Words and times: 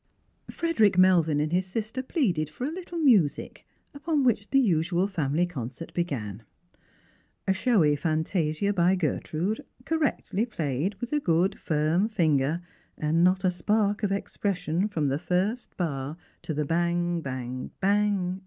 Frederick 0.49 0.93
^Melvin 0.95 1.39
and 1.39 1.51
his 1.51 1.67
sister 1.67 2.01
pleaded 2.01 2.49
for 2.49 2.65
a 2.65 2.71
little 2.71 2.97
music, 2.97 3.67
upon 3.93 4.23
which 4.23 4.49
the 4.49 4.57
usual 4.59 5.05
family 5.05 5.45
concert 5.45 5.93
began: 5.93 6.41
a 7.47 7.53
showy 7.53 7.95
fantasia 7.95 8.73
by 8.73 8.95
Gertrude, 8.95 9.63
correctly 9.85 10.43
played, 10.47 10.95
with 10.99 11.13
a 11.13 11.19
good 11.19 11.59
firm 11.59 12.09
finger, 12.09 12.63
and 12.97 13.23
not 13.23 13.43
a 13.43 13.51
spark 13.51 14.01
of 14.01 14.11
expression 14.11 14.87
from 14.87 15.05
the 15.05 15.19
first 15.19 15.77
bar 15.77 16.17
to 16.41 16.55
the 16.55 16.65
bang, 16.65 17.21
bang, 17.21 17.69
hang 17.79 18.39